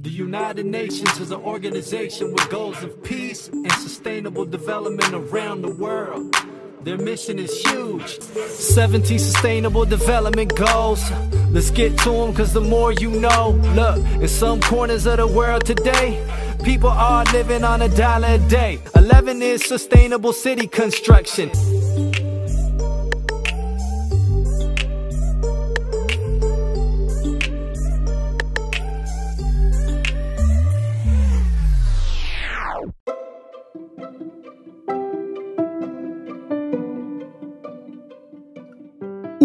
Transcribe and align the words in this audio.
The 0.00 0.10
United 0.10 0.64
Nations 0.64 1.18
is 1.18 1.32
an 1.32 1.40
organization 1.40 2.32
with 2.32 2.48
goals 2.50 2.80
of 2.84 3.02
peace 3.02 3.48
and 3.48 3.72
sustainable 3.72 4.44
development 4.44 5.12
around 5.12 5.62
the 5.62 5.72
world. 5.74 6.36
Their 6.82 6.98
mission 6.98 7.40
is 7.40 7.60
huge. 7.62 8.20
17 8.20 9.18
sustainable 9.18 9.84
development 9.84 10.54
goals. 10.54 11.02
Let's 11.50 11.72
get 11.72 11.98
to 11.98 12.10
them 12.10 12.32
cause 12.32 12.52
the 12.52 12.60
more 12.60 12.92
you 12.92 13.10
know. 13.10 13.60
Look, 13.74 13.98
in 14.22 14.28
some 14.28 14.60
corners 14.60 15.04
of 15.06 15.16
the 15.16 15.26
world 15.26 15.66
today, 15.66 16.24
people 16.62 16.90
are 16.90 17.24
living 17.32 17.64
on 17.64 17.82
a 17.82 17.88
dollar 17.88 18.28
a 18.28 18.38
day. 18.38 18.78
11 18.94 19.42
is 19.42 19.64
sustainable 19.64 20.32
city 20.32 20.68
construction. 20.68 21.50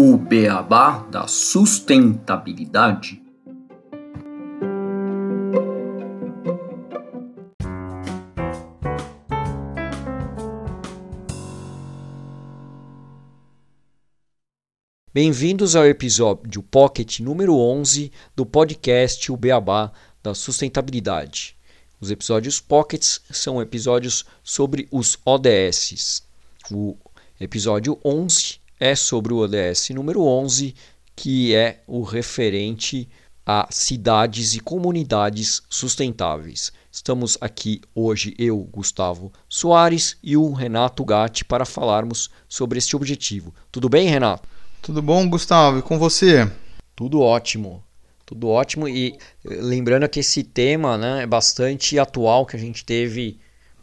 O 0.06 0.18
beabá 0.18 0.98
da 1.10 1.26
sustentabilidade. 1.26 3.22
Bem-vindos 15.10 15.74
ao 15.74 15.86
episódio 15.86 16.62
Pocket 16.62 17.20
número 17.20 17.56
11 17.56 18.12
do 18.36 18.44
podcast 18.44 19.32
O 19.32 19.38
Beabá 19.38 19.90
da 20.22 20.34
Sustentabilidade. 20.34 21.56
Os 21.98 22.10
episódios 22.10 22.60
Pockets 22.60 23.22
são 23.30 23.58
episódios 23.62 24.26
sobre 24.42 24.86
os 24.92 25.16
ODSs. 25.24 26.22
O 26.70 26.94
episódio 27.40 27.98
11 28.04 28.63
é 28.78 28.94
sobre 28.94 29.32
o 29.32 29.38
ODS 29.38 29.90
número 29.90 30.22
11, 30.22 30.74
que 31.14 31.54
é 31.54 31.82
o 31.86 32.02
referente 32.02 33.08
a 33.46 33.68
cidades 33.70 34.54
e 34.54 34.60
comunidades 34.60 35.62
sustentáveis. 35.68 36.72
Estamos 36.90 37.36
aqui 37.40 37.80
hoje, 37.94 38.34
eu, 38.38 38.58
Gustavo 38.72 39.32
Soares, 39.48 40.16
e 40.22 40.36
o 40.36 40.52
Renato 40.52 41.04
Gatti, 41.04 41.44
para 41.44 41.64
falarmos 41.64 42.30
sobre 42.48 42.78
este 42.78 42.96
objetivo. 42.96 43.54
Tudo 43.70 43.88
bem, 43.88 44.08
Renato? 44.08 44.48
Tudo 44.80 45.02
bom, 45.02 45.28
Gustavo? 45.28 45.78
E 45.78 45.82
com 45.82 45.98
você? 45.98 46.50
Tudo 46.96 47.20
ótimo. 47.20 47.84
Tudo 48.24 48.48
ótimo. 48.48 48.88
E 48.88 49.18
lembrando 49.44 50.08
que 50.08 50.20
esse 50.20 50.42
tema 50.42 50.96
né, 50.96 51.22
é 51.22 51.26
bastante 51.26 51.98
atual 51.98 52.46
que 52.46 52.56
a 52.56 52.60
gente 52.60 52.84
teve 52.84 53.38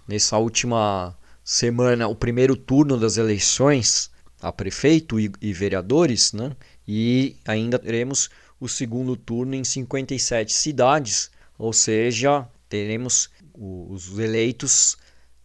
nessa 0.08 0.38
última 0.38 1.16
semana, 1.44 2.08
o 2.08 2.16
primeiro 2.16 2.56
turno 2.56 2.98
das 2.98 3.18
eleições 3.18 4.10
a 4.42 4.52
prefeito 4.52 5.20
e, 5.20 5.32
e 5.42 5.54
vereadores, 5.54 6.34
né? 6.34 6.56
e 6.88 7.36
ainda 7.46 7.78
teremos 7.78 8.30
o 8.60 8.68
segundo 8.68 9.16
turno 9.16 9.56
em 9.56 9.64
57 9.64 10.52
cidades, 10.54 11.32
ou 11.58 11.72
seja, 11.72 12.48
teremos 12.68 13.30
os 13.54 14.18
eleitos 14.18 14.98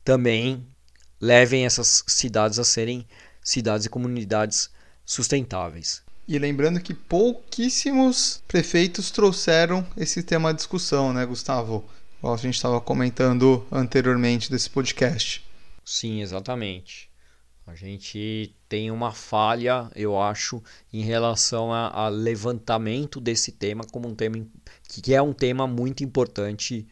também 0.04 0.64
levem 1.20 1.66
essas 1.66 2.04
cidades 2.06 2.58
a 2.58 2.64
serem 2.64 3.06
cidades 3.42 3.86
e 3.86 3.90
comunidades 3.90 4.70
sustentáveis. 5.04 6.02
E 6.28 6.38
lembrando 6.38 6.80
que 6.80 6.92
pouquíssimos 6.92 8.42
prefeitos 8.48 9.10
trouxeram 9.10 9.86
esse 9.96 10.22
tema 10.22 10.50
à 10.50 10.52
discussão, 10.52 11.12
né, 11.12 11.24
Gustavo? 11.24 11.84
A 12.22 12.36
gente 12.36 12.54
estava 12.56 12.80
comentando 12.80 13.64
anteriormente 13.70 14.50
desse 14.50 14.68
podcast. 14.68 15.44
Sim, 15.84 16.22
exatamente. 16.22 17.05
A 17.66 17.74
gente 17.74 18.54
tem 18.68 18.92
uma 18.92 19.12
falha, 19.12 19.90
eu 19.96 20.20
acho, 20.20 20.62
em 20.92 21.02
relação 21.02 21.72
a, 21.72 22.08
levantamento 22.08 23.20
desse 23.20 23.50
tema 23.50 23.84
como 23.84 24.08
um 24.08 24.14
tema 24.14 24.46
que 24.88 25.12
é 25.12 25.20
um 25.20 25.32
tema 25.32 25.66
muito 25.66 26.04
importante 26.04 26.86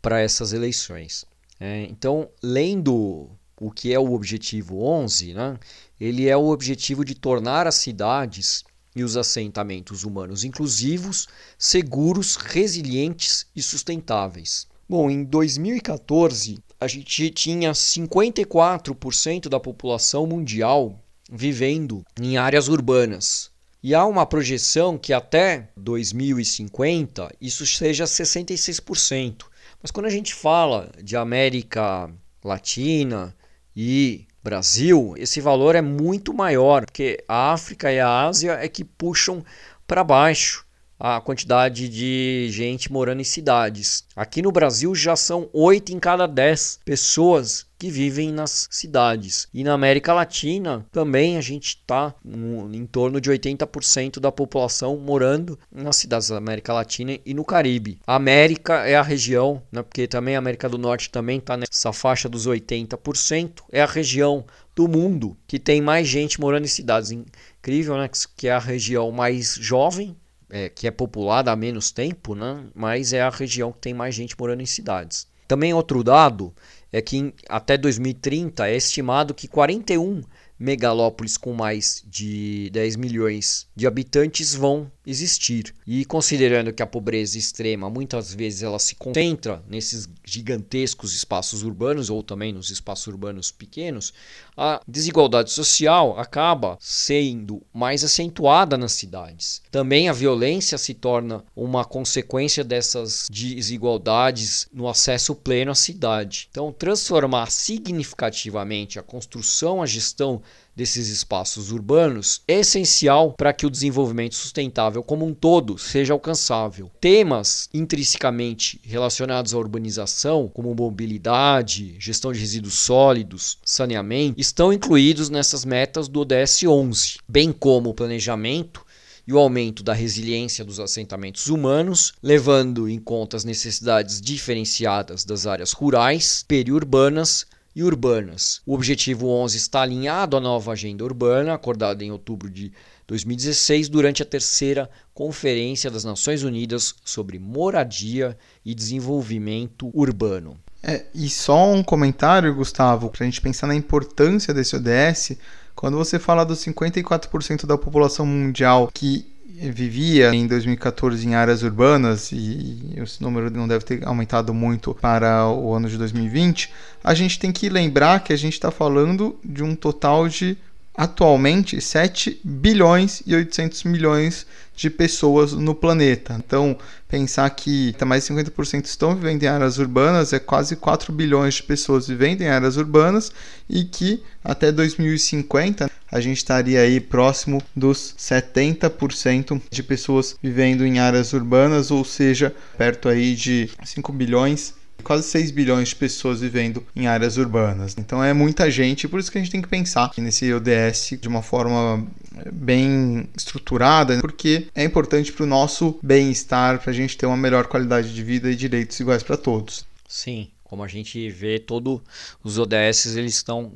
para 0.00 0.20
essas 0.20 0.52
eleições. 0.52 1.24
É, 1.58 1.82
então, 1.90 2.28
lendo 2.40 3.28
o 3.58 3.72
que 3.72 3.92
é 3.92 3.98
o 3.98 4.12
objetivo 4.12 4.84
11, 4.84 5.34
né, 5.34 5.58
ele 6.00 6.28
é 6.28 6.36
o 6.36 6.46
objetivo 6.46 7.04
de 7.04 7.16
tornar 7.16 7.66
as 7.66 7.74
cidades 7.74 8.62
e 8.94 9.02
os 9.02 9.16
assentamentos 9.16 10.04
humanos 10.04 10.44
inclusivos, 10.44 11.26
seguros, 11.58 12.36
resilientes 12.36 13.46
e 13.54 13.60
sustentáveis. 13.60 14.68
Bom, 14.88 15.10
em 15.10 15.24
2014, 15.24 16.58
a 16.80 16.86
gente 16.86 17.30
tinha 17.30 17.72
54% 17.72 19.48
da 19.48 19.58
população 19.58 20.26
mundial 20.26 21.00
vivendo 21.30 22.04
em 22.20 22.36
áreas 22.36 22.68
urbanas. 22.68 23.50
E 23.82 23.94
há 23.94 24.04
uma 24.06 24.24
projeção 24.24 24.96
que 24.96 25.12
até 25.12 25.68
2050 25.76 27.34
isso 27.40 27.66
seja 27.66 28.04
66%. 28.04 29.44
Mas 29.82 29.90
quando 29.90 30.06
a 30.06 30.10
gente 30.10 30.34
fala 30.34 30.90
de 31.02 31.16
América 31.16 32.10
Latina 32.42 33.36
e 33.76 34.26
Brasil, 34.42 35.14
esse 35.18 35.40
valor 35.40 35.74
é 35.74 35.82
muito 35.82 36.32
maior, 36.32 36.86
porque 36.86 37.22
a 37.28 37.52
África 37.52 37.92
e 37.92 38.00
a 38.00 38.26
Ásia 38.26 38.52
é 38.52 38.68
que 38.68 38.84
puxam 38.84 39.44
para 39.86 40.02
baixo 40.02 40.63
a 40.98 41.20
quantidade 41.20 41.88
de 41.88 42.48
gente 42.50 42.92
morando 42.92 43.20
em 43.20 43.24
cidades. 43.24 44.04
Aqui 44.14 44.40
no 44.42 44.52
Brasil 44.52 44.94
já 44.94 45.16
são 45.16 45.48
8 45.52 45.92
em 45.92 45.98
cada 45.98 46.26
10 46.26 46.80
pessoas 46.84 47.66
que 47.78 47.90
vivem 47.90 48.32
nas 48.32 48.66
cidades. 48.70 49.48
E 49.52 49.62
na 49.62 49.74
América 49.74 50.14
Latina 50.14 50.86
também 50.90 51.36
a 51.36 51.40
gente 51.40 51.76
está 51.76 52.14
em 52.24 52.86
torno 52.86 53.20
de 53.20 53.30
80% 53.30 54.20
da 54.20 54.32
população 54.32 54.96
morando 54.96 55.58
nas 55.70 55.96
cidades 55.96 56.28
da 56.28 56.38
América 56.38 56.72
Latina 56.72 57.18
e 57.26 57.34
no 57.34 57.44
Caribe. 57.44 57.98
A 58.06 58.14
América 58.14 58.86
é 58.86 58.94
a 58.94 59.02
região, 59.02 59.62
né, 59.70 59.82
porque 59.82 60.06
também 60.06 60.36
a 60.36 60.38
América 60.38 60.68
do 60.68 60.78
Norte 60.78 61.10
também 61.10 61.38
está 61.38 61.56
nessa 61.56 61.92
faixa 61.92 62.28
dos 62.28 62.46
80%, 62.46 63.64
é 63.70 63.82
a 63.82 63.86
região 63.86 64.46
do 64.74 64.88
mundo 64.88 65.36
que 65.46 65.58
tem 65.58 65.80
mais 65.80 66.08
gente 66.08 66.40
morando 66.40 66.64
em 66.64 66.68
cidades. 66.68 67.10
Incrível, 67.10 67.96
né? 67.96 68.08
Que 68.36 68.48
é 68.48 68.52
a 68.52 68.58
região 68.58 69.10
mais 69.12 69.54
jovem 69.60 70.16
é, 70.50 70.68
que 70.68 70.86
é 70.86 70.90
populada 70.90 71.50
há 71.50 71.56
menos 71.56 71.90
tempo, 71.90 72.34
né? 72.34 72.64
mas 72.74 73.12
é 73.12 73.22
a 73.22 73.30
região 73.30 73.72
que 73.72 73.78
tem 73.78 73.94
mais 73.94 74.14
gente 74.14 74.36
morando 74.38 74.62
em 74.62 74.66
cidades. 74.66 75.26
Também 75.46 75.74
outro 75.74 76.02
dado 76.02 76.54
é 76.92 77.02
que 77.02 77.16
em, 77.18 77.34
até 77.48 77.76
2030 77.76 78.68
é 78.68 78.76
estimado 78.76 79.34
que 79.34 79.48
41 79.48 80.22
megalópolis 80.64 81.36
com 81.36 81.52
mais 81.52 82.02
de 82.06 82.70
10 82.72 82.96
milhões 82.96 83.66
de 83.76 83.86
habitantes 83.86 84.54
vão 84.54 84.90
existir. 85.06 85.74
E 85.86 86.04
considerando 86.06 86.72
que 86.72 86.82
a 86.82 86.86
pobreza 86.86 87.36
extrema 87.36 87.90
muitas 87.90 88.32
vezes 88.32 88.62
ela 88.62 88.78
se 88.78 88.94
concentra 88.94 89.62
nesses 89.68 90.08
gigantescos 90.24 91.14
espaços 91.14 91.62
urbanos 91.62 92.08
ou 92.08 92.22
também 92.22 92.52
nos 92.52 92.70
espaços 92.70 93.06
urbanos 93.06 93.50
pequenos, 93.50 94.14
a 94.56 94.80
desigualdade 94.88 95.50
social 95.50 96.18
acaba 96.18 96.78
sendo 96.80 97.62
mais 97.72 98.02
acentuada 98.02 98.78
nas 98.78 98.92
cidades. 98.92 99.60
Também 99.70 100.08
a 100.08 100.12
violência 100.12 100.78
se 100.78 100.94
torna 100.94 101.44
uma 101.54 101.84
consequência 101.84 102.64
dessas 102.64 103.28
desigualdades 103.30 104.66
no 104.72 104.88
acesso 104.88 105.34
pleno 105.34 105.72
à 105.72 105.74
cidade. 105.74 106.48
Então, 106.50 106.72
transformar 106.72 107.50
significativamente 107.50 108.98
a 108.98 109.02
construção, 109.02 109.82
a 109.82 109.86
gestão 109.86 110.40
desses 110.76 111.08
espaços 111.08 111.70
urbanos 111.70 112.42
é 112.48 112.60
essencial 112.60 113.32
para 113.32 113.52
que 113.52 113.66
o 113.66 113.70
desenvolvimento 113.70 114.34
sustentável 114.34 115.02
como 115.02 115.24
um 115.24 115.32
todo 115.32 115.78
seja 115.78 116.12
alcançável. 116.12 116.90
Temas 117.00 117.68
intrinsecamente 117.72 118.80
relacionados 118.82 119.54
à 119.54 119.58
urbanização, 119.58 120.50
como 120.52 120.74
mobilidade, 120.74 121.96
gestão 121.98 122.32
de 122.32 122.40
resíduos 122.40 122.74
sólidos, 122.74 123.58
saneamento, 123.64 124.40
estão 124.40 124.72
incluídos 124.72 125.30
nessas 125.30 125.64
metas 125.64 126.08
do 126.08 126.20
ODS 126.20 126.64
11, 126.64 127.18
bem 127.28 127.52
como 127.52 127.90
o 127.90 127.94
planejamento 127.94 128.84
e 129.26 129.32
o 129.32 129.38
aumento 129.38 129.82
da 129.82 129.94
resiliência 129.94 130.64
dos 130.64 130.78
assentamentos 130.78 131.48
humanos, 131.48 132.12
levando 132.22 132.88
em 132.88 132.98
conta 132.98 133.36
as 133.36 133.44
necessidades 133.44 134.20
diferenciadas 134.20 135.24
das 135.24 135.46
áreas 135.46 135.72
rurais, 135.72 136.44
periurbanas 136.46 137.46
e 137.74 137.82
urbanas. 137.82 138.60
O 138.64 138.74
objetivo 138.74 139.28
11 139.28 139.56
está 139.56 139.82
alinhado 139.82 140.36
à 140.36 140.40
nova 140.40 140.72
agenda 140.72 141.04
urbana, 141.04 141.54
acordada 141.54 142.04
em 142.04 142.10
outubro 142.10 142.48
de 142.48 142.72
2016, 143.06 143.88
durante 143.88 144.22
a 144.22 144.26
terceira 144.26 144.88
Conferência 145.12 145.90
das 145.90 146.04
Nações 146.04 146.42
Unidas 146.42 146.94
sobre 147.04 147.38
Moradia 147.38 148.36
e 148.64 148.74
Desenvolvimento 148.74 149.90
Urbano. 149.92 150.58
É, 150.82 151.06
e 151.14 151.28
só 151.30 151.72
um 151.72 151.82
comentário, 151.82 152.54
Gustavo, 152.54 153.08
para 153.08 153.24
a 153.24 153.26
gente 153.26 153.40
pensar 153.40 153.66
na 153.66 153.74
importância 153.74 154.52
desse 154.52 154.76
ODS. 154.76 155.32
Quando 155.74 155.96
você 155.96 156.18
fala 156.18 156.44
dos 156.44 156.60
54% 156.60 157.66
da 157.66 157.76
população 157.76 158.24
mundial 158.24 158.90
que 158.92 159.33
vivia 159.56 160.34
em 160.34 160.46
2014 160.46 161.26
em 161.26 161.34
áreas 161.34 161.62
urbanas, 161.62 162.32
e 162.32 162.92
esse 162.96 163.22
número 163.22 163.50
não 163.50 163.68
deve 163.68 163.84
ter 163.84 164.06
aumentado 164.06 164.52
muito 164.52 164.94
para 164.94 165.48
o 165.48 165.72
ano 165.72 165.88
de 165.88 165.96
2020, 165.96 166.70
a 167.02 167.14
gente 167.14 167.38
tem 167.38 167.52
que 167.52 167.68
lembrar 167.68 168.24
que 168.24 168.32
a 168.32 168.36
gente 168.36 168.54
está 168.54 168.70
falando 168.70 169.36
de 169.44 169.62
um 169.62 169.76
total 169.76 170.28
de 170.28 170.56
atualmente 170.96 171.80
7 171.80 172.40
bilhões 172.44 173.22
e 173.26 173.34
800 173.34 173.82
milhões 173.84 174.46
de 174.76 174.88
pessoas 174.88 175.52
no 175.52 175.74
planeta. 175.74 176.40
Então, 176.44 176.76
pensar 177.08 177.48
que 177.50 177.94
mais 178.04 178.24
de 178.26 178.32
50% 178.32 178.84
estão 178.84 179.14
vivendo 179.14 179.42
em 179.42 179.46
áreas 179.46 179.78
urbanas, 179.78 180.32
é 180.32 180.38
quase 180.38 180.76
4 180.76 181.12
bilhões 181.12 181.54
de 181.54 181.62
pessoas 181.64 182.06
vivendo 182.06 182.42
em 182.42 182.48
áreas 182.48 182.76
urbanas 182.76 183.32
e 183.68 183.84
que 183.84 184.22
até 184.42 184.70
2050 184.70 185.90
a 186.14 186.20
gente 186.20 186.36
estaria 186.36 186.80
aí 186.80 187.00
próximo 187.00 187.60
dos 187.74 188.14
70% 188.16 189.60
de 189.68 189.82
pessoas 189.82 190.36
vivendo 190.40 190.86
em 190.86 191.00
áreas 191.00 191.32
urbanas, 191.32 191.90
ou 191.90 192.04
seja, 192.04 192.54
perto 192.78 193.08
aí 193.08 193.34
de 193.34 193.68
5 193.82 194.12
bilhões 194.12 194.74
quase 195.02 195.24
6 195.24 195.50
bilhões 195.50 195.88
de 195.88 195.96
pessoas 195.96 196.40
vivendo 196.40 196.82
em 196.96 197.06
áreas 197.06 197.36
urbanas. 197.36 197.94
Então 197.98 198.24
é 198.24 198.32
muita 198.32 198.70
gente, 198.70 199.06
por 199.06 199.20
isso 199.20 199.30
que 199.30 199.36
a 199.36 199.40
gente 199.40 199.50
tem 199.50 199.60
que 199.60 199.68
pensar 199.68 200.10
nesse 200.16 200.50
ODS 200.50 201.18
de 201.20 201.28
uma 201.28 201.42
forma 201.42 202.06
bem 202.50 203.28
estruturada, 203.36 204.18
porque 204.20 204.68
é 204.74 204.82
importante 204.82 205.32
para 205.32 205.42
o 205.42 205.46
nosso 205.46 205.98
bem-estar, 206.02 206.80
para 206.80 206.90
a 206.90 206.94
gente 206.94 207.18
ter 207.18 207.26
uma 207.26 207.36
melhor 207.36 207.66
qualidade 207.66 208.14
de 208.14 208.22
vida 208.22 208.50
e 208.50 208.56
direitos 208.56 208.98
iguais 208.98 209.22
para 209.22 209.36
todos. 209.36 209.84
Sim, 210.08 210.48
como 210.62 210.82
a 210.82 210.88
gente 210.88 211.28
vê, 211.28 211.58
todos 211.58 212.00
os 212.42 212.56
ODS 212.56 213.16
eles 213.16 213.34
estão 213.34 213.72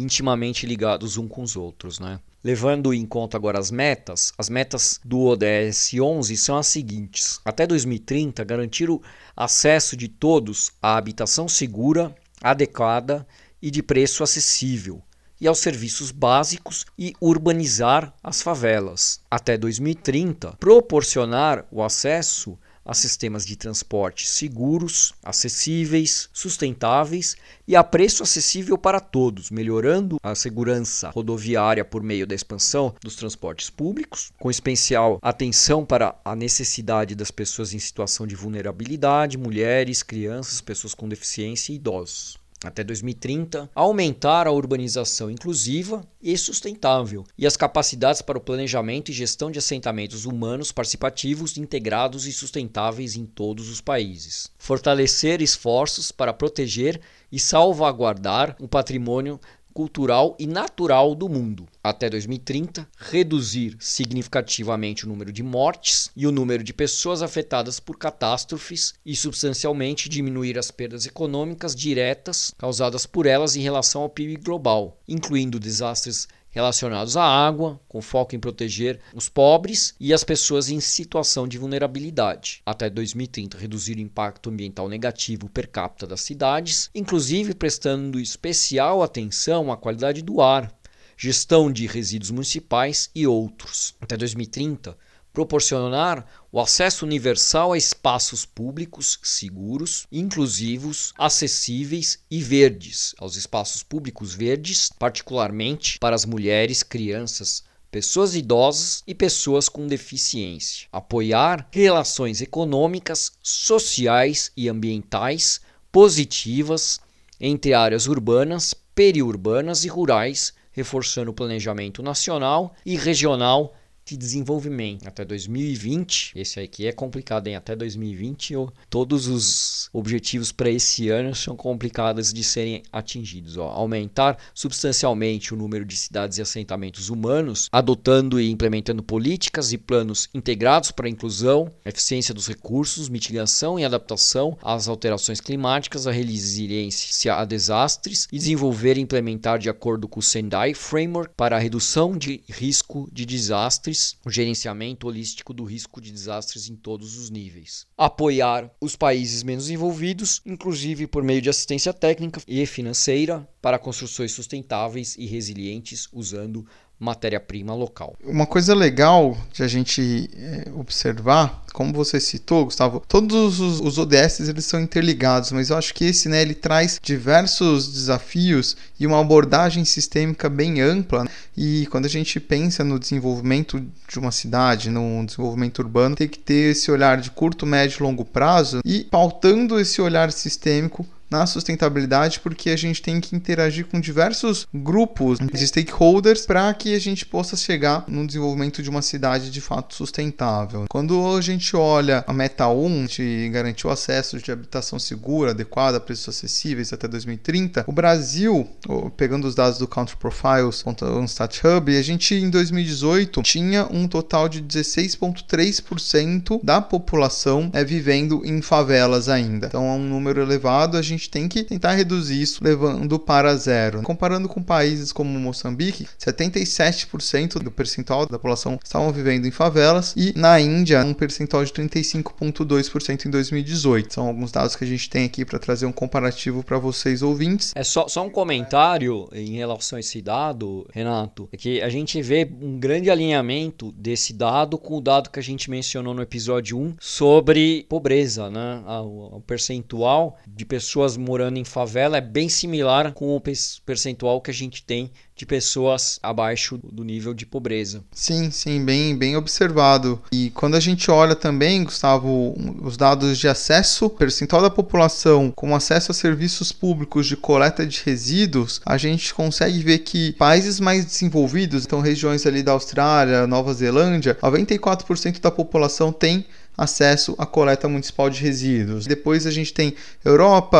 intimamente 0.00 0.66
ligados 0.66 1.16
uns 1.16 1.28
com 1.28 1.42
os 1.42 1.56
outros, 1.56 1.98
né? 1.98 2.18
Levando 2.42 2.94
em 2.94 3.04
conta 3.04 3.36
agora 3.36 3.58
as 3.58 3.70
metas, 3.70 4.32
as 4.38 4.48
metas 4.48 4.98
do 5.04 5.20
ODS 5.26 5.92
11 5.94 6.36
são 6.36 6.56
as 6.56 6.66
seguintes: 6.66 7.38
até 7.44 7.66
2030, 7.66 8.42
garantir 8.44 8.88
o 8.88 9.02
acesso 9.36 9.96
de 9.96 10.08
todos 10.08 10.72
à 10.80 10.96
habitação 10.96 11.46
segura, 11.48 12.14
adequada 12.42 13.26
e 13.60 13.70
de 13.70 13.82
preço 13.82 14.22
acessível, 14.22 15.02
e 15.38 15.46
aos 15.46 15.58
serviços 15.58 16.10
básicos 16.10 16.86
e 16.98 17.14
urbanizar 17.20 18.14
as 18.22 18.40
favelas. 18.40 19.20
Até 19.30 19.58
2030, 19.58 20.56
proporcionar 20.58 21.66
o 21.70 21.82
acesso 21.82 22.58
a 22.84 22.94
sistemas 22.94 23.44
de 23.44 23.56
transporte 23.56 24.26
seguros, 24.26 25.12
acessíveis, 25.22 26.28
sustentáveis 26.32 27.36
e 27.68 27.76
a 27.76 27.84
preço 27.84 28.22
acessível 28.22 28.76
para 28.76 28.98
todos, 28.98 29.50
melhorando 29.50 30.18
a 30.22 30.34
segurança 30.34 31.10
rodoviária 31.10 31.84
por 31.84 32.02
meio 32.02 32.26
da 32.26 32.34
expansão 32.34 32.94
dos 33.02 33.16
transportes 33.16 33.70
públicos, 33.70 34.32
com 34.38 34.50
especial 34.50 35.18
atenção 35.22 35.84
para 35.84 36.18
a 36.24 36.34
necessidade 36.34 37.14
das 37.14 37.30
pessoas 37.30 37.72
em 37.74 37.78
situação 37.78 38.26
de 38.26 38.34
vulnerabilidade, 38.34 39.38
mulheres, 39.38 40.02
crianças, 40.02 40.60
pessoas 40.60 40.94
com 40.94 41.08
deficiência 41.08 41.72
e 41.72 41.76
idosos 41.76 42.39
até 42.62 42.84
2030, 42.84 43.70
aumentar 43.74 44.46
a 44.46 44.52
urbanização 44.52 45.30
inclusiva 45.30 46.06
e 46.22 46.36
sustentável 46.36 47.24
e 47.36 47.46
as 47.46 47.56
capacidades 47.56 48.20
para 48.20 48.36
o 48.36 48.40
planejamento 48.40 49.10
e 49.10 49.14
gestão 49.14 49.50
de 49.50 49.58
assentamentos 49.58 50.26
humanos 50.26 50.70
participativos, 50.70 51.56
integrados 51.56 52.26
e 52.26 52.32
sustentáveis 52.32 53.16
em 53.16 53.24
todos 53.24 53.70
os 53.70 53.80
países. 53.80 54.50
Fortalecer 54.58 55.40
esforços 55.40 56.12
para 56.12 56.34
proteger 56.34 57.00
e 57.32 57.38
salvaguardar 57.38 58.56
o 58.60 58.68
patrimônio 58.68 59.40
cultural 59.72 60.36
e 60.38 60.46
natural 60.46 61.14
do 61.14 61.28
mundo. 61.28 61.66
Até 61.82 62.10
2030, 62.10 62.88
reduzir 62.98 63.76
significativamente 63.78 65.04
o 65.04 65.08
número 65.08 65.32
de 65.32 65.42
mortes 65.42 66.10
e 66.16 66.26
o 66.26 66.32
número 66.32 66.62
de 66.62 66.72
pessoas 66.72 67.22
afetadas 67.22 67.80
por 67.80 67.96
catástrofes 67.96 68.94
e 69.04 69.16
substancialmente 69.16 70.08
diminuir 70.08 70.58
as 70.58 70.70
perdas 70.70 71.06
econômicas 71.06 71.74
diretas 71.74 72.52
causadas 72.58 73.06
por 73.06 73.26
elas 73.26 73.56
em 73.56 73.60
relação 73.60 74.02
ao 74.02 74.08
PIB 74.08 74.36
global, 74.36 75.00
incluindo 75.08 75.58
desastres 75.58 76.28
relacionados 76.50 77.16
à 77.16 77.24
água, 77.24 77.80
com 77.88 78.02
foco 78.02 78.34
em 78.34 78.40
proteger 78.40 79.00
os 79.14 79.28
pobres 79.28 79.94
e 79.98 80.12
as 80.12 80.24
pessoas 80.24 80.68
em 80.68 80.80
situação 80.80 81.46
de 81.46 81.56
vulnerabilidade. 81.56 82.60
Até 82.66 82.90
2030, 82.90 83.56
reduzir 83.56 83.96
o 83.96 84.00
impacto 84.00 84.50
ambiental 84.50 84.88
negativo 84.88 85.48
per 85.48 85.68
capita 85.68 86.06
das 86.06 86.20
cidades, 86.20 86.90
inclusive 86.94 87.54
prestando 87.54 88.20
especial 88.20 89.02
atenção 89.02 89.70
à 89.70 89.76
qualidade 89.76 90.22
do 90.22 90.40
ar, 90.40 90.72
gestão 91.16 91.70
de 91.70 91.86
resíduos 91.86 92.30
municipais 92.30 93.10
e 93.14 93.26
outros. 93.26 93.94
Até 94.00 94.16
2030, 94.16 94.96
proporcionar 95.32 96.26
o 96.50 96.60
acesso 96.60 97.04
universal 97.04 97.72
a 97.72 97.78
espaços 97.78 98.44
públicos 98.44 99.18
seguros, 99.22 100.06
inclusivos, 100.10 101.12
acessíveis 101.16 102.18
e 102.30 102.42
verdes, 102.42 103.14
aos 103.18 103.36
espaços 103.36 103.82
públicos 103.82 104.34
verdes, 104.34 104.90
particularmente 104.98 105.98
para 105.98 106.16
as 106.16 106.24
mulheres, 106.24 106.82
crianças, 106.82 107.62
pessoas 107.90 108.34
idosas 108.34 109.02
e 109.06 109.14
pessoas 109.14 109.68
com 109.68 109.86
deficiência. 109.86 110.88
Apoiar 110.92 111.68
relações 111.72 112.40
econômicas, 112.40 113.32
sociais 113.42 114.52
e 114.56 114.68
ambientais 114.68 115.60
positivas 115.90 117.00
entre 117.40 117.74
áreas 117.74 118.06
urbanas, 118.06 118.74
periurbanas 118.94 119.84
e 119.84 119.88
rurais, 119.88 120.52
reforçando 120.72 121.30
o 121.30 121.34
planejamento 121.34 122.02
nacional 122.02 122.74
e 122.86 122.96
regional 122.96 123.74
de 124.10 124.16
desenvolvimento 124.16 125.06
até 125.06 125.24
2020. 125.24 126.32
Esse 126.34 126.58
aqui 126.58 126.86
é 126.86 126.92
complicado, 126.92 127.46
hein? 127.46 127.56
Até 127.56 127.76
2020, 127.76 128.54
todos 128.88 129.26
os 129.28 129.88
objetivos 129.92 130.50
para 130.50 130.70
esse 130.70 131.08
ano 131.08 131.34
são 131.34 131.56
complicados 131.56 132.32
de 132.32 132.42
serem 132.42 132.82
atingidos. 132.92 133.56
Ó. 133.56 133.68
Aumentar 133.68 134.36
substancialmente 134.54 135.54
o 135.54 135.56
número 135.56 135.84
de 135.84 135.96
cidades 135.96 136.38
e 136.38 136.42
assentamentos 136.42 137.08
humanos, 137.08 137.68
adotando 137.70 138.40
e 138.40 138.50
implementando 138.50 139.02
políticas 139.02 139.72
e 139.72 139.78
planos 139.78 140.28
integrados 140.34 140.90
para 140.90 141.08
inclusão, 141.08 141.72
eficiência 141.84 142.34
dos 142.34 142.48
recursos, 142.48 143.08
mitigação 143.08 143.78
e 143.78 143.84
adaptação 143.84 144.56
às 144.62 144.88
alterações 144.88 145.40
climáticas, 145.40 146.06
a 146.06 146.10
resiliência 146.10 147.34
a 147.34 147.44
desastres 147.44 148.26
e 148.32 148.38
desenvolver 148.38 148.96
e 148.96 149.00
implementar 149.00 149.58
de 149.58 149.68
acordo 149.68 150.08
com 150.08 150.20
o 150.20 150.22
Sendai 150.22 150.74
Framework 150.74 151.34
para 151.36 151.56
a 151.56 151.58
redução 151.58 152.16
de 152.16 152.42
risco 152.48 153.08
de 153.12 153.24
desastres 153.24 153.99
o 154.24 154.30
gerenciamento 154.30 155.06
holístico 155.06 155.52
do 155.52 155.64
risco 155.64 156.00
de 156.00 156.10
desastres 156.10 156.68
em 156.68 156.76
todos 156.76 157.16
os 157.16 157.30
níveis. 157.30 157.86
Apoiar 157.96 158.70
os 158.80 158.96
países 158.96 159.42
menos 159.42 159.70
envolvidos, 159.70 160.40
inclusive 160.44 161.06
por 161.06 161.22
meio 161.22 161.42
de 161.42 161.50
assistência 161.50 161.92
técnica 161.92 162.40
e 162.46 162.64
financeira 162.66 163.48
para 163.60 163.78
construções 163.78 164.32
sustentáveis 164.32 165.16
e 165.16 165.26
resilientes 165.26 166.08
usando 166.12 166.66
matéria-prima 167.00 167.74
local. 167.74 168.14
Uma 168.22 168.46
coisa 168.46 168.74
legal 168.74 169.36
de 169.50 169.62
a 169.62 169.66
gente 169.66 170.28
é, 170.36 170.70
observar, 170.76 171.64
como 171.72 171.94
você 171.94 172.20
citou, 172.20 172.66
Gustavo, 172.66 173.02
todos 173.08 173.58
os, 173.58 173.80
os 173.80 173.96
ODS 173.96 174.40
eles 174.40 174.66
são 174.66 174.78
interligados, 174.78 175.50
mas 175.50 175.70
eu 175.70 175.78
acho 175.78 175.94
que 175.94 176.04
esse, 176.04 176.28
né, 176.28 176.42
ele 176.42 176.54
traz 176.54 177.00
diversos 177.02 177.90
desafios 177.90 178.76
e 178.98 179.06
uma 179.06 179.18
abordagem 179.18 179.82
sistêmica 179.86 180.50
bem 180.50 180.82
ampla. 180.82 181.24
Né? 181.24 181.30
E 181.56 181.86
quando 181.90 182.04
a 182.04 182.08
gente 182.08 182.38
pensa 182.38 182.84
no 182.84 182.98
desenvolvimento 182.98 183.80
de 184.06 184.18
uma 184.18 184.30
cidade, 184.30 184.90
no 184.90 185.24
desenvolvimento 185.24 185.78
urbano, 185.78 186.14
tem 186.14 186.28
que 186.28 186.38
ter 186.38 186.72
esse 186.72 186.90
olhar 186.90 187.18
de 187.18 187.30
curto, 187.30 187.64
médio 187.64 187.98
e 188.00 188.02
longo 188.02 188.26
prazo 188.26 188.80
e 188.84 189.04
pautando 189.04 189.80
esse 189.80 190.02
olhar 190.02 190.30
sistêmico 190.30 191.06
na 191.30 191.46
sustentabilidade, 191.46 192.40
porque 192.40 192.70
a 192.70 192.76
gente 192.76 193.00
tem 193.00 193.20
que 193.20 193.36
interagir 193.36 193.86
com 193.86 194.00
diversos 194.00 194.66
grupos 194.74 195.38
de 195.38 195.66
stakeholders 195.66 196.46
para 196.46 196.72
que 196.74 196.94
a 196.94 196.98
gente 196.98 197.24
possa 197.24 197.56
chegar 197.56 198.04
no 198.08 198.26
desenvolvimento 198.26 198.82
de 198.82 198.90
uma 198.90 199.02
cidade 199.02 199.50
de 199.50 199.60
fato 199.60 199.94
sustentável. 199.94 200.86
Quando 200.88 201.36
a 201.36 201.40
gente 201.40 201.76
olha 201.76 202.24
a 202.26 202.32
meta 202.32 202.68
1, 202.68 203.06
de 203.06 203.50
garantir 203.52 203.86
o 203.86 203.90
acesso 203.90 204.38
de 204.38 204.50
habitação 204.50 204.98
segura, 204.98 205.50
adequada, 205.50 206.00
preços 206.00 206.28
acessíveis 206.28 206.92
até 206.92 207.06
2030, 207.06 207.84
o 207.86 207.92
Brasil, 207.92 208.68
pegando 209.16 209.46
os 209.46 209.54
dados 209.54 209.78
do 209.78 209.86
Country 209.86 210.16
Profiles, 210.16 210.84
Stat 211.26 211.60
Hub, 211.64 211.96
a 211.96 212.02
gente 212.02 212.34
em 212.34 212.50
2018 212.50 213.42
tinha 213.42 213.86
um 213.90 214.08
total 214.08 214.48
de 214.48 214.62
16,3% 214.62 216.60
da 216.62 216.80
população 216.80 217.70
é, 217.72 217.84
vivendo 217.84 218.42
em 218.44 218.62
favelas 218.62 219.28
ainda. 219.28 219.66
Então 219.66 219.84
é 219.86 219.92
um 219.92 220.04
número 220.04 220.40
elevado. 220.40 220.96
A 220.96 221.02
gente 221.02 221.19
gente 221.20 221.30
tem 221.30 221.48
que 221.48 221.62
tentar 221.62 221.92
reduzir 221.92 222.40
isso 222.40 222.64
levando 222.64 223.18
para 223.18 223.54
zero. 223.54 224.02
Comparando 224.02 224.48
com 224.48 224.62
países 224.62 225.12
como 225.12 225.38
Moçambique, 225.38 226.06
77% 226.18 227.62
do 227.62 227.70
percentual 227.70 228.22
da 228.22 228.38
população 228.38 228.78
estavam 228.82 229.12
vivendo 229.12 229.46
em 229.46 229.50
favelas 229.50 230.14
e 230.16 230.32
na 230.34 230.58
Índia 230.58 231.04
um 231.04 231.12
percentual 231.12 231.64
de 231.64 231.72
35,2% 231.72 233.26
em 233.26 233.30
2018. 233.30 234.14
São 234.14 234.26
alguns 234.26 234.50
dados 234.50 234.74
que 234.74 234.84
a 234.84 234.86
gente 234.86 235.10
tem 235.10 235.26
aqui 235.26 235.44
para 235.44 235.58
trazer 235.58 235.84
um 235.84 235.92
comparativo 235.92 236.64
para 236.64 236.78
vocês 236.78 237.22
ouvintes. 237.22 237.72
É 237.74 237.84
só, 237.84 238.08
só 238.08 238.24
um 238.24 238.30
comentário 238.30 239.28
em 239.32 239.56
relação 239.56 239.96
a 239.98 240.00
esse 240.00 240.22
dado, 240.22 240.86
Renato, 240.92 241.48
é 241.52 241.56
que 241.56 241.82
a 241.82 241.88
gente 241.90 242.22
vê 242.22 242.50
um 242.60 242.78
grande 242.78 243.10
alinhamento 243.10 243.92
desse 243.92 244.32
dado 244.32 244.78
com 244.78 244.96
o 244.96 245.00
dado 245.00 245.30
que 245.30 245.38
a 245.38 245.42
gente 245.42 245.70
mencionou 245.70 246.14
no 246.14 246.22
episódio 246.22 246.78
1 246.78 246.96
sobre 246.98 247.84
pobreza, 247.88 248.48
né? 248.48 248.82
O 249.02 249.42
percentual 249.46 250.38
de 250.46 250.64
pessoas 250.64 251.09
morando 251.16 251.58
em 251.58 251.64
favela 251.64 252.18
é 252.18 252.20
bem 252.20 252.48
similar 252.48 253.12
com 253.12 253.36
o 253.36 253.42
percentual 253.84 254.40
que 254.40 254.50
a 254.50 254.54
gente 254.54 254.82
tem 254.82 255.10
de 255.40 255.46
pessoas 255.46 256.18
abaixo 256.22 256.78
do 256.82 257.02
nível 257.02 257.32
de 257.32 257.46
pobreza. 257.46 258.04
Sim, 258.12 258.50
sim, 258.50 258.84
bem, 258.84 259.16
bem 259.16 259.36
observado. 259.38 260.20
E 260.30 260.50
quando 260.50 260.74
a 260.74 260.80
gente 260.80 261.10
olha 261.10 261.34
também, 261.34 261.82
Gustavo, 261.82 262.54
os 262.82 262.94
dados 262.98 263.38
de 263.38 263.48
acesso, 263.48 264.10
percentual 264.10 264.60
da 264.60 264.68
população 264.68 265.50
com 265.50 265.74
acesso 265.74 266.12
a 266.12 266.14
serviços 266.14 266.72
públicos 266.72 267.26
de 267.26 267.38
coleta 267.38 267.86
de 267.86 268.02
resíduos, 268.04 268.82
a 268.84 268.98
gente 268.98 269.32
consegue 269.32 269.78
ver 269.78 270.00
que 270.00 270.32
países 270.32 270.78
mais 270.78 271.06
desenvolvidos, 271.06 271.86
então 271.86 272.00
regiões 272.00 272.44
ali 272.44 272.62
da 272.62 272.72
Austrália, 272.72 273.46
Nova 273.46 273.72
Zelândia, 273.72 274.36
94% 274.42 275.40
da 275.40 275.50
população 275.50 276.12
tem 276.12 276.44
acesso 276.80 277.34
à 277.36 277.44
coleta 277.44 277.86
municipal 277.86 278.30
de 278.30 278.40
resíduos. 278.40 279.06
Depois 279.06 279.46
a 279.46 279.50
gente 279.50 279.72
tem 279.74 279.94
Europa, 280.24 280.78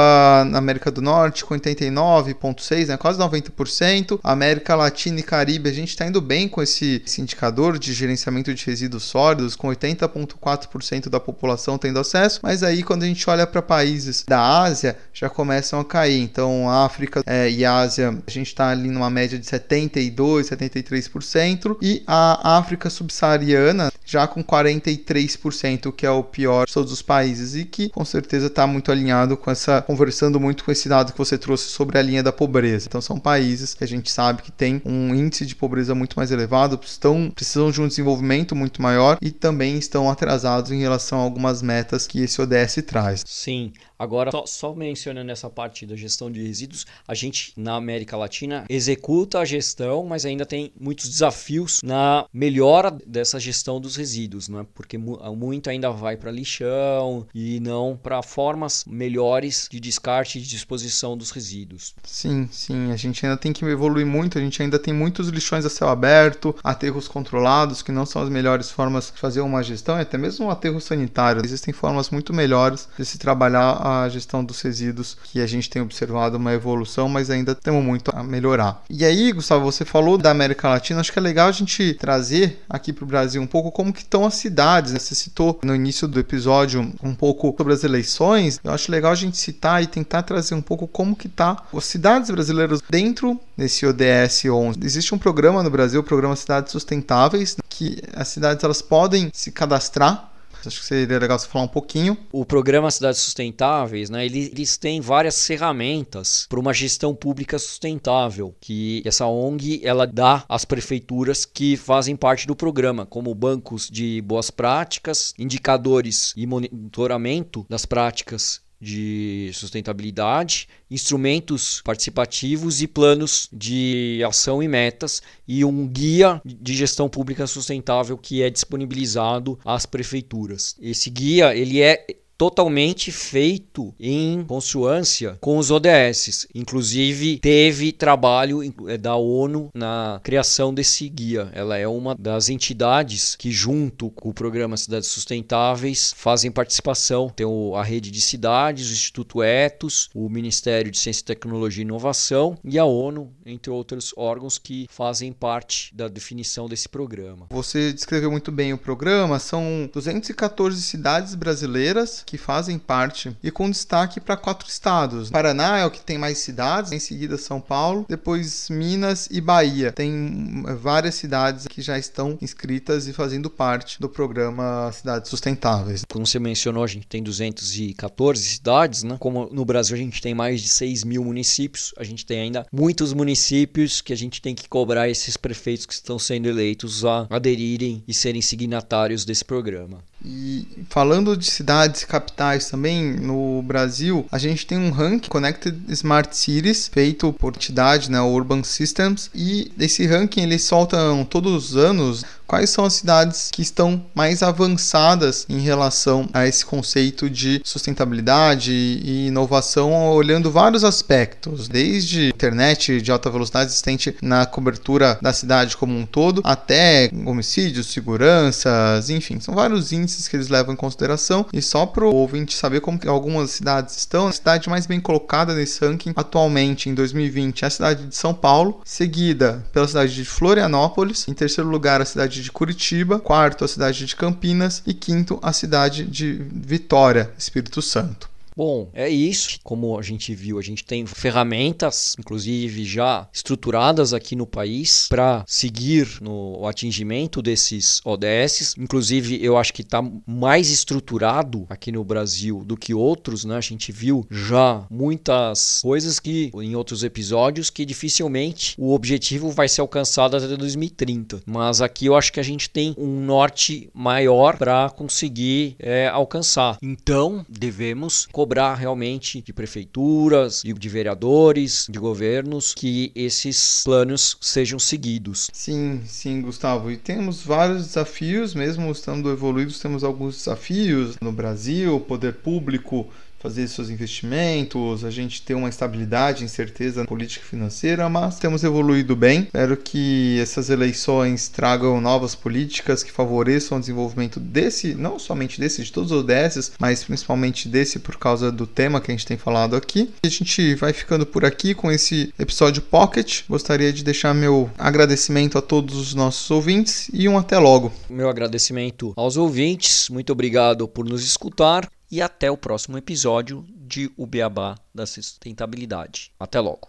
América 0.55 0.91
do 0.91 1.03
Norte 1.03 1.45
com 1.45 1.55
89,6%, 1.55 2.89
né, 2.89 2.97
quase 2.97 3.19
90%. 3.19 4.19
América 4.25 4.75
Latina 4.75 5.21
e 5.21 5.23
Caribe, 5.23 5.69
a 5.69 5.73
gente 5.73 5.91
está 5.91 6.07
indo 6.07 6.21
bem 6.21 6.49
com 6.49 6.63
esse, 6.63 7.03
esse, 7.05 7.21
indicador 7.21 7.79
de 7.79 7.93
gerenciamento 7.93 8.53
de 8.55 8.65
resíduos 8.65 9.03
sólidos, 9.03 9.55
com 9.55 9.69
80,4% 9.69 11.11
da 11.11 11.21
população 11.21 11.77
tendo 11.77 11.99
acesso. 11.99 12.41
Mas 12.43 12.63
aí, 12.63 12.83
quando 12.83 13.03
a 13.03 13.07
gente 13.07 13.29
olha 13.29 13.47
para 13.47 13.61
países 13.61 14.25
da 14.27 14.63
Ásia, 14.63 14.97
já 15.13 15.29
começam 15.29 15.81
a 15.81 15.85
cair. 15.85 16.21
Então, 16.23 16.71
África 16.71 17.23
é, 17.27 17.51
e 17.51 17.65
Ásia, 17.65 18.17
a 18.27 18.31
gente 18.31 18.47
está 18.47 18.71
ali 18.71 18.89
numa 18.89 19.11
média 19.11 19.39
de 19.39 19.45
72%, 19.45 20.45
73%. 20.45 21.77
E 21.83 22.03
a 22.07 22.57
África 22.57 22.89
subsaariana 22.89 23.93
já 24.05 24.27
com 24.27 24.43
43%, 24.43 25.90
que 25.93 26.07
é 26.07 26.11
o 26.11 26.23
pior 26.23 26.67
de 26.67 26.73
todos 26.73 26.93
os 26.93 27.03
países 27.03 27.55
e 27.55 27.65
que 27.65 27.89
com 27.91 28.05
certeza 28.05 28.47
está 28.47 28.67
muito 28.67 28.91
alinhado 28.91 29.37
com 29.37 29.51
essa, 29.51 29.83
conversando 29.83 30.39
muito 30.41 30.65
com 30.65 30.71
esse 30.71 30.89
dado 30.89 31.13
que 31.13 31.19
você 31.19 31.37
trouxe 31.37 31.69
sobre 31.69 31.99
a 31.99 32.03
linha 32.03 32.23
da 32.23 32.33
pobreza. 32.33 32.87
Então 32.89 33.01
são 33.01 33.19
países 33.19 33.75
que 33.75 33.85
a 33.85 33.89
gente 33.89 34.11
sabe 34.11 34.43
que 34.43 34.53
tem 34.53 34.81
um 34.85 35.15
índice 35.15 35.47
de 35.47 35.55
pobreza 35.55 35.95
muito 35.95 36.17
mais 36.17 36.31
elevado, 36.31 36.79
estão 36.83 37.31
precisam 37.35 37.71
de 37.71 37.81
um 37.81 37.89
desenvolvimento 37.89 38.55
muito 38.55 38.83
maior 38.83 39.19
e 39.21 39.31
também 39.31 39.79
estão 39.79 40.11
atrasados 40.11 40.71
em 40.71 40.81
relação 40.81 41.19
a 41.19 41.23
algumas 41.23 41.63
metas 41.63 42.07
que 42.07 42.21
esse 42.21 42.41
ODS 42.41 42.83
traz. 42.87 43.25
Sim, 43.27 43.73
Agora, 44.01 44.31
só, 44.31 44.47
só, 44.47 44.75
mencionando 44.75 45.31
essa 45.31 45.51
parte 45.51 45.85
da 45.85 45.95
gestão 45.95 46.33
de 46.33 46.43
resíduos, 46.43 46.87
a 47.07 47.13
gente 47.13 47.53
na 47.55 47.75
América 47.75 48.17
Latina 48.17 48.65
executa 48.67 49.41
a 49.41 49.45
gestão, 49.45 50.07
mas 50.07 50.25
ainda 50.25 50.47
tem 50.47 50.73
muitos 50.81 51.07
desafios 51.07 51.83
na 51.85 52.25
melhora 52.33 52.91
dessa 53.07 53.39
gestão 53.39 53.79
dos 53.79 53.97
resíduos, 53.97 54.49
né? 54.49 54.65
porque 54.75 54.97
muito 54.97 55.69
ainda 55.69 55.91
vai 55.91 56.17
para 56.17 56.31
lixão 56.31 57.27
e 57.35 57.61
não 57.61 57.95
para 57.95 58.23
formas 58.23 58.87
melhores 58.87 59.69
de 59.71 59.79
descarte 59.79 60.39
e 60.39 60.41
de 60.41 60.49
disposição 60.49 61.15
dos 61.15 61.31
resíduos. 61.31 61.95
Sim, 62.03 62.49
sim, 62.51 62.91
a 62.91 62.97
gente 62.97 63.27
ainda 63.27 63.37
tem 63.37 63.53
que 63.53 63.67
evoluir 63.67 64.07
muito, 64.07 64.39
a 64.39 64.41
gente 64.41 64.63
ainda 64.63 64.79
tem 64.79 64.95
muitos 64.95 65.29
lixões 65.29 65.67
a 65.67 65.69
céu 65.69 65.91
aberto, 65.91 66.57
aterros 66.65 67.07
controlados, 67.07 67.83
que 67.83 67.93
não 67.93 68.07
são 68.07 68.23
as 68.23 68.31
melhores 68.31 68.71
formas 68.71 69.13
de 69.15 69.21
fazer 69.21 69.43
uma 69.43 69.63
gestão, 69.63 69.99
e 69.99 70.01
até 70.01 70.17
mesmo 70.17 70.47
um 70.47 70.51
aterro 70.51 70.81
sanitário. 70.81 71.45
Existem 71.45 71.75
formas 71.75 72.09
muito 72.09 72.33
melhores 72.33 72.89
de 72.97 73.05
se 73.05 73.19
trabalhar 73.19 73.73
a 73.73 73.90
gestão 74.09 74.45
dos 74.45 74.61
resíduos, 74.61 75.17
que 75.25 75.41
a 75.41 75.47
gente 75.47 75.69
tem 75.69 75.83
observado 75.83 76.37
uma 76.37 76.53
evolução, 76.53 77.09
mas 77.09 77.31
ainda 77.31 77.55
temos 77.55 77.85
muito 77.85 78.11
a 78.15 78.23
melhorar. 78.23 78.83
E 78.89 79.05
aí, 79.05 79.33
Gustavo, 79.33 79.65
você 79.65 79.85
falou 79.85 80.17
da 80.17 80.31
América 80.31 80.69
Latina, 80.69 81.01
acho 81.01 81.13
que 81.13 81.19
é 81.19 81.23
legal 81.23 81.49
a 81.49 81.53
gente 81.53 81.95
trazer 81.95 82.63
aqui 82.69 82.93
para 82.93 83.05
o 83.05 83.07
Brasil 83.07 83.41
um 83.41 83.47
pouco 83.47 83.71
como 83.71 83.93
que 83.93 84.03
estão 84.03 84.25
as 84.25 84.35
cidades. 84.35 84.93
Você 84.93 85.15
citou 85.15 85.59
no 85.63 85.75
início 85.75 86.07
do 86.07 86.19
episódio 86.19 86.93
um 87.03 87.15
pouco 87.15 87.55
sobre 87.57 87.73
as 87.73 87.85
eleições. 87.85 88.61
Eu 88.63 88.73
acho 88.73 88.91
legal 88.91 89.13
a 89.13 89.17
gente 89.17 89.37
citar 89.37 89.83
e 89.83 89.87
tentar 89.87 90.23
trazer 90.23 90.55
um 90.55 90.63
pouco 90.63 90.87
como 90.87 91.17
que 91.17 91.29
tá 91.29 91.63
as 91.75 91.85
cidades 91.85 92.31
brasileiras 92.31 92.81
dentro 92.89 93.39
desse 93.57 93.87
ODS 93.87 94.45
11. 94.45 94.79
Existe 94.83 95.15
um 95.15 95.19
programa 95.19 95.63
no 95.63 95.71
Brasil, 95.71 96.01
o 96.01 96.05
programa 96.05 96.37
Cidades 96.37 96.73
Sustentáveis, 96.73 97.57
que 97.69 98.03
as 98.15 98.29
cidades 98.29 98.65
elas 98.65 98.83
podem 98.83 99.31
se 99.33 99.53
cadastrar 99.53 100.30
Acho 100.67 100.81
que 100.81 100.87
seria 100.87 101.19
legal 101.19 101.39
você 101.39 101.49
falar 101.49 101.65
um 101.65 101.69
pouquinho. 101.69 102.17
O 102.33 102.45
programa 102.45 102.91
Cidades 102.91 103.21
Sustentáveis, 103.21 104.11
né, 104.11 104.25
eles 104.25 104.77
têm 104.77 105.01
várias 105.01 105.47
ferramentas 105.47 106.47
para 106.49 106.61
uma 106.61 106.73
gestão 106.73 107.15
pública 107.15 107.59
sustentável, 107.59 108.55
que 108.61 109.03
essa 109.05 109.27
ONG 109.27 109.81
ela 109.85 110.07
dá 110.07 110.45
às 110.49 110.65
prefeituras 110.65 111.45
que 111.45 111.77
fazem 111.77 112.17
parte 112.17 112.47
do 112.47 112.57
programa, 112.57 113.07
como 113.07 113.35
bancos 113.35 113.89
de 113.91 114.21
boas 114.23 114.51
práticas, 114.51 115.35
indicadores 115.39 116.33
e 116.37 116.47
monitoramento 116.47 117.65
das 117.69 117.87
práticas 117.87 118.61
de 118.81 119.51
sustentabilidade, 119.53 120.69
instrumentos 120.91 121.83
participativos 121.83 122.81
e 122.81 122.87
planos 122.87 123.49
de 123.53 124.23
ação 124.27 124.63
e 124.63 124.69
metas 124.69 125.23
e 125.47 125.65
um 125.65 125.87
guia 125.87 126.41
de 126.45 126.75
gestão 126.75 127.09
pública 127.09 127.47
sustentável 127.47 128.17
que 128.17 128.43
é 128.43 128.49
disponibilizado 128.49 129.59
às 129.65 129.85
prefeituras. 129.85 130.77
Esse 130.81 131.11
guia 131.11 131.55
ele 131.55 131.83
é 131.83 132.07
totalmente 132.41 133.13
feito 133.13 133.95
em 134.01 134.43
consoância 134.45 135.37
com 135.43 135.59
os 135.59 135.71
ODS. 135.71 136.47
Inclusive, 136.55 137.39
teve 137.39 137.93
trabalho 137.93 138.63
eh, 138.89 138.97
da 138.97 139.15
ONU 139.15 139.69
na 139.75 140.19
criação 140.25 140.73
desse 140.73 141.07
guia. 141.11 141.51
Ela 141.53 141.77
é 141.77 141.87
uma 141.87 142.15
das 142.15 142.49
entidades 142.49 143.37
que, 143.37 143.51
junto 143.51 144.09
com 144.13 144.31
o 144.31 144.33
programa 144.33 144.75
Cidades 144.79 145.11
Sustentáveis, 145.11 146.15
fazem 146.17 146.51
participação. 146.51 147.29
Tem 147.29 147.47
a 147.77 147.83
rede 147.83 148.11
de 148.11 148.23
cidades, 148.23 148.89
o 148.89 148.95
Instituto 148.95 149.43
Etos, 149.43 150.09
o 150.15 150.27
Ministério 150.31 150.91
de 150.91 150.99
Ciência, 150.99 151.23
Tecnologia 151.23 151.83
e 151.83 151.85
Inovação 151.85 152.57
e 152.65 152.79
a 152.79 152.87
ONU, 152.87 153.31
entre 153.45 153.71
outros 153.71 154.15
órgãos 154.17 154.57
que 154.57 154.87
fazem 154.91 155.31
parte 155.31 155.95
da 155.95 156.09
definição 156.09 156.71
desse 156.71 156.89
programa. 156.89 157.49
Você 157.51 157.93
descreveu 157.93 158.31
muito 158.31 158.51
bem 158.51 158.73
o 158.73 158.79
programa. 158.79 159.39
São 159.39 159.91
214 159.93 160.81
cidades 160.81 161.35
brasileiras 161.35 162.25
que 162.31 162.39
fazem 162.39 162.79
parte 162.79 163.37
e 163.43 163.51
com 163.51 163.69
destaque 163.69 164.21
para 164.21 164.37
quatro 164.37 164.69
estados. 164.69 165.31
Paraná 165.31 165.79
é 165.79 165.85
o 165.85 165.91
que 165.91 166.01
tem 166.01 166.17
mais 166.17 166.39
cidades, 166.39 166.93
em 166.93 167.01
seguida 167.01 167.37
São 167.37 167.61
Paulo, 167.61 168.07
depois 168.09 168.69
Minas 168.71 169.27
e 169.33 169.41
Bahia. 169.41 169.91
Tem 169.91 170.63
eh, 170.69 170.75
várias 170.75 171.17
cidades 171.17 171.67
que 171.67 171.83
já 171.83 171.99
estão 171.99 172.39
inscritas 172.41 173.09
e 173.09 173.13
fazendo 173.13 173.51
parte 173.51 174.01
do 174.01 174.09
programa 174.09 174.93
Cidades 174.93 175.29
Sustentáveis. 175.29 176.05
Como 176.09 176.25
você 176.25 176.39
mencionou, 176.39 176.85
a 176.85 176.87
gente 176.87 177.09
tem 177.09 177.21
214 177.21 178.41
cidades, 178.41 179.03
né? 179.03 179.17
Como 179.19 179.49
no 179.51 179.65
Brasil 179.65 179.97
a 179.97 179.99
gente 179.99 180.23
tem 180.23 180.33
mais 180.33 180.63
de 180.63 180.69
6 180.69 181.03
mil 181.03 181.25
municípios, 181.25 181.93
a 181.99 182.05
gente 182.05 182.25
tem 182.25 182.43
ainda 182.43 182.65
muitos 182.73 183.13
municípios 183.13 184.01
que 184.01 184.13
a 184.13 184.17
gente 184.17 184.41
tem 184.41 184.55
que 184.55 184.69
cobrar 184.69 185.09
esses 185.09 185.37
prefeitos 185.37 185.85
que 185.85 185.95
estão 185.95 186.17
sendo 186.17 186.49
eleitos 186.49 187.05
a 187.05 187.27
aderirem 187.29 188.05
e 188.07 188.15
serem 188.15 188.41
signatários 188.41 189.25
desse 189.25 189.45
programa. 189.45 189.99
E 190.25 190.67
falando 190.89 191.37
de 191.37 191.51
cidades 191.51 192.05
capitais 192.05 192.69
também 192.69 193.13
no 193.13 193.63
Brasil, 193.63 194.27
a 194.31 194.39
gente 194.39 194.67
tem 194.67 194.77
um 194.77 194.91
ranking 194.91 195.29
Connected 195.29 195.77
Smart 195.89 196.37
Cities 196.37 196.89
feito 196.89 197.33
por 197.33 197.55
entidade, 197.55 198.11
né, 198.11 198.21
Urban 198.21 198.63
Systems, 198.63 199.31
e 199.35 199.73
esse 199.79 200.07
ranking 200.07 200.43
eles 200.43 200.63
soltam 200.65 201.25
todos 201.25 201.71
os 201.71 201.77
anos 201.77 202.25
quais 202.51 202.69
são 202.71 202.85
as 202.85 202.95
cidades 202.95 203.49
que 203.53 203.63
estão 203.63 204.05
mais 204.13 204.43
avançadas 204.43 205.47
em 205.49 205.61
relação 205.61 206.29
a 206.33 206.49
esse 206.49 206.67
conceito 206.67 207.31
de 207.31 207.63
sustentabilidade 207.65 208.73
e 208.73 209.29
inovação, 209.29 210.11
olhando 210.11 210.51
vários 210.51 210.83
aspectos, 210.83 211.69
desde 211.69 212.31
internet 212.31 213.01
de 213.01 213.13
alta 213.13 213.31
velocidade 213.31 213.71
existente 213.71 214.17
na 214.21 214.47
cobertura 214.47 215.17
da 215.23 215.33
cidade 215.33 215.77
como 215.77 215.97
um 215.97 216.05
todo, 216.05 216.41
até 216.43 217.09
homicídios, 217.25 217.93
seguranças, 217.93 219.11
enfim, 219.11 219.39
são 219.39 219.55
vários 219.55 219.93
índices 219.93 220.27
que 220.27 220.35
eles 220.35 220.49
levam 220.49 220.75
em 220.75 220.77
consideração. 220.77 221.47
E 221.53 221.63
só 221.63 221.87
para 221.87 222.05
o 222.05 222.13
ouvinte 222.13 222.57
saber 222.57 222.81
como 222.81 222.99
algumas 223.07 223.53
cidades 223.53 223.97
estão, 223.97 224.27
a 224.27 224.33
cidade 224.33 224.69
mais 224.69 224.87
bem 224.87 224.99
colocada 224.99 225.55
nesse 225.55 225.85
ranking 225.85 226.15
atualmente 226.17 226.89
em 226.89 226.95
2020 226.95 227.63
é 227.63 227.67
a 227.69 227.71
cidade 227.71 228.07
de 228.07 228.17
São 228.17 228.35
Paulo, 228.35 228.81
seguida 228.85 229.65
pela 229.73 229.87
cidade 229.87 230.13
de 230.13 230.25
Florianópolis, 230.25 231.29
em 231.29 231.33
terceiro 231.33 231.71
lugar 231.71 232.01
a 232.01 232.05
cidade 232.05 232.40
de 232.43 232.53
Curitiba, 232.53 233.19
quarto 233.19 233.65
a 233.65 233.69
cidade 233.69 234.05
de 234.05 234.17
Campinas 234.17 234.83
e 234.87 234.95
quinto 234.95 235.39
a 235.43 235.53
cidade 235.53 236.05
de 236.05 236.33
Vitória, 236.33 237.31
Espírito 237.39 237.81
Santo. 237.81 238.29
Bom, 238.57 238.91
é 238.95 239.09
isso. 239.09 239.59
Como 239.63 239.99
a 239.99 240.03
gente 240.03 240.35
viu, 240.35 240.59
a 240.59 240.63
gente 240.63 240.85
tem 240.85 241.07
ferramentas, 241.07 242.15
inclusive 242.19 242.85
já 242.85 243.29
estruturadas 243.33 244.13
aqui 244.13 244.37
no 244.37 244.47
país, 244.47 245.07
para 245.09 245.45
seguir 245.47 246.19
no 246.21 246.67
atingimento 246.67 247.43
desses 247.43 248.01
ODS. 248.05 248.75
Inclusive, 248.79 249.43
eu 249.43 249.57
acho 249.57 249.73
que 249.73 249.83
está 249.83 250.03
mais 250.27 250.71
estruturado 250.71 251.67
aqui 251.69 251.93
no 251.93 252.05
Brasil 252.05 252.63
do 252.65 252.77
que 252.77 252.95
outros, 252.95 253.45
né? 253.45 253.57
A 253.57 253.61
gente 253.61 253.93
viu 253.93 254.27
já 254.31 254.87
muitas 254.91 255.81
coisas 255.83 256.19
que 256.19 256.51
em 256.55 256.75
outros 256.75 257.03
episódios 257.03 257.71
que 257.71 257.85
dificilmente 257.85 258.75
o 258.79 258.93
objetivo 258.93 259.51
vai 259.51 259.69
ser 259.69 259.81
alcançado 259.81 260.37
até 260.37 260.57
2030. 260.57 261.43
Mas 261.47 261.81
aqui 261.81 262.07
eu 262.07 262.17
acho 262.17 262.33
que 262.33 262.41
a 262.41 262.45
gente 262.45 262.69
tem 262.69 262.95
um 262.99 263.21
norte 263.25 263.91
maior 263.95 264.57
para 264.57 264.91
conseguir 264.91 265.77
é, 265.79 266.09
alcançar. 266.09 266.79
Então, 266.83 267.45
devemos 267.49 268.27
cobrar 268.41 268.75
realmente 268.75 269.43
de 269.43 269.53
prefeituras, 269.53 270.63
de 270.65 270.89
vereadores, 270.89 271.87
de 271.91 271.99
governos 271.99 272.73
que 272.73 273.13
esses 273.15 273.83
planos 273.85 274.39
sejam 274.41 274.79
seguidos. 274.79 275.51
Sim, 275.53 276.01
sim, 276.07 276.41
Gustavo. 276.41 276.91
E 276.91 276.97
temos 276.97 277.43
vários 277.43 277.89
desafios, 277.89 278.55
mesmo 278.55 278.91
estando 278.91 279.31
evoluídos, 279.31 279.79
temos 279.79 280.03
alguns 280.03 280.37
desafios 280.37 281.17
no 281.21 281.33
Brasil, 281.33 282.01
poder 282.01 282.37
público 282.37 283.11
fazer 283.41 283.67
seus 283.69 283.89
investimentos, 283.89 285.03
a 285.05 285.11
gente 285.11 285.41
ter 285.43 285.55
uma 285.55 285.69
estabilidade, 285.69 286.45
incerteza 286.45 287.07
política 287.07 287.45
e 287.45 287.49
financeira, 287.49 288.09
mas 288.09 288.39
temos 288.39 288.63
evoluído 288.63 289.17
bem. 289.17 289.45
Espero 289.45 289.77
que 289.77 290.39
essas 290.39 290.69
eleições 290.69 291.49
tragam 291.49 292.01
novas 292.01 292.35
políticas 292.35 293.03
que 293.03 293.11
favoreçam 293.11 293.79
o 293.79 293.81
desenvolvimento 293.81 294.39
desse, 294.39 294.95
não 294.95 295.19
somente 295.19 295.59
desse, 295.59 295.83
de 295.83 295.91
todos 295.91 296.13
os 296.13 296.19
ODS, 296.19 296.73
mas 296.79 297.03
principalmente 297.03 297.67
desse 297.67 297.99
por 297.99 298.19
causa 298.19 298.53
do 298.53 298.67
tema 298.67 299.01
que 299.01 299.11
a 299.11 299.15
gente 299.15 299.27
tem 299.27 299.39
falado 299.39 299.75
aqui. 299.75 300.13
A 300.23 300.29
gente 300.29 300.75
vai 300.75 300.93
ficando 300.93 301.25
por 301.25 301.45
aqui 301.45 301.75
com 301.75 301.91
esse 301.91 302.33
episódio 302.39 302.83
Pocket. 302.83 303.43
Gostaria 303.49 303.93
de 303.93 304.05
deixar 304.05 304.35
meu 304.35 304.71
agradecimento 304.79 305.57
a 305.57 305.63
todos 305.63 305.97
os 305.97 306.15
nossos 306.15 306.51
ouvintes 306.51 307.11
e 307.13 307.27
um 307.27 307.39
até 307.39 307.59
logo. 307.59 307.91
Meu 308.09 308.29
agradecimento 308.29 309.15
aos 309.17 309.39
ouvintes, 309.39 310.11
muito 310.11 310.31
obrigado 310.31 310.87
por 310.87 311.07
nos 311.07 311.25
escutar 311.25 311.89
e 312.11 312.21
até 312.21 312.51
o 312.51 312.57
próximo 312.57 312.99
episódio 312.99 313.65
de 313.69 314.11
O 314.17 314.27
Beabá 314.27 314.77
da 314.95 315.07
Sustentabilidade. 315.07 316.33
Até 316.39 316.61
logo! 316.61 316.89